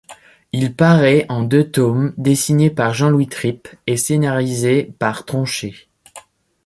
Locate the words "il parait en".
0.51-1.43